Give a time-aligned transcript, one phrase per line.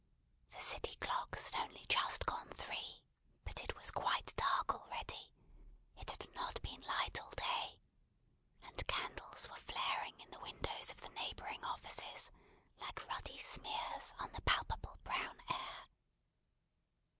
[0.49, 3.03] The city clocks had only just gone three,
[3.45, 5.31] but it was quite dark already
[5.95, 7.77] it had not been light all day
[8.63, 12.31] and candles were flaring in the windows of the neighbouring offices,
[12.79, 15.85] like ruddy smears upon the palpable brown air.